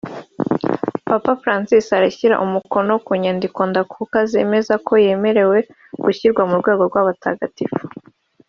[1.09, 5.57] Papa Francis arashyira umukono ku nyandiko ndakuka yemeza ko yemerewe
[6.03, 7.83] gushyirwa mu rwego rw’abatagatifu